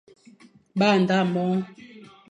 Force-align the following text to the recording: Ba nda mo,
Ba 0.79 0.89
nda 1.01 1.17
mo, 1.31 1.45